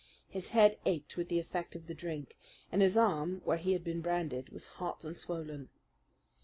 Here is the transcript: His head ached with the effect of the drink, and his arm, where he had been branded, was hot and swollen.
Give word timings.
His 0.27 0.49
head 0.49 0.79
ached 0.83 1.15
with 1.15 1.29
the 1.29 1.37
effect 1.37 1.75
of 1.75 1.85
the 1.85 1.93
drink, 1.93 2.35
and 2.71 2.81
his 2.81 2.97
arm, 2.97 3.41
where 3.45 3.59
he 3.59 3.73
had 3.73 3.83
been 3.83 4.01
branded, 4.01 4.49
was 4.49 4.65
hot 4.81 5.05
and 5.05 5.15
swollen. 5.15 5.69